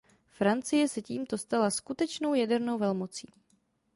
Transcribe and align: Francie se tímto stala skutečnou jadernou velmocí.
Francie 0.29 0.87
se 0.87 1.01
tímto 1.01 1.37
stala 1.37 1.69
skutečnou 1.69 2.33
jadernou 2.33 2.77
velmocí. 2.77 3.27